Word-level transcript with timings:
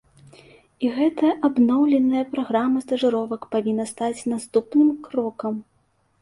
І 0.85 0.89
гэтая 0.97 1.33
абноўленая 1.49 2.23
праграма 2.31 2.81
стажыровак 2.85 3.45
павінна 3.53 3.85
стаць 3.93 4.27
наступным 4.33 4.89
крокам. 5.07 5.53